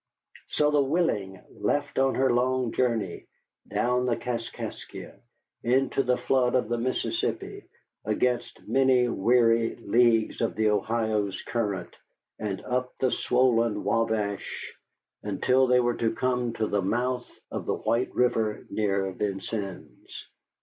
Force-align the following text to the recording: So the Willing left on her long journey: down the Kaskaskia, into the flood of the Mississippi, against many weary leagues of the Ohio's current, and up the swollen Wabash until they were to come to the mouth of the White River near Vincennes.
So 0.47 0.71
the 0.71 0.81
Willing 0.81 1.39
left 1.51 1.99
on 1.99 2.15
her 2.15 2.33
long 2.33 2.71
journey: 2.73 3.27
down 3.67 4.07
the 4.07 4.15
Kaskaskia, 4.17 5.13
into 5.61 6.01
the 6.01 6.17
flood 6.17 6.55
of 6.55 6.69
the 6.69 6.79
Mississippi, 6.79 7.65
against 8.03 8.67
many 8.67 9.09
weary 9.09 9.75
leagues 9.75 10.41
of 10.41 10.55
the 10.55 10.71
Ohio's 10.71 11.43
current, 11.43 11.95
and 12.39 12.61
up 12.65 12.97
the 12.97 13.11
swollen 13.11 13.83
Wabash 13.83 14.73
until 15.21 15.67
they 15.67 15.79
were 15.79 15.97
to 15.97 16.15
come 16.15 16.53
to 16.53 16.65
the 16.65 16.81
mouth 16.81 17.29
of 17.51 17.67
the 17.67 17.75
White 17.75 18.11
River 18.15 18.65
near 18.71 19.11
Vincennes. 19.11 20.25